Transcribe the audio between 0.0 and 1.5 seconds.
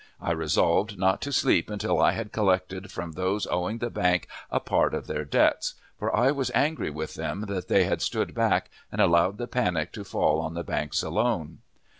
I resolved not to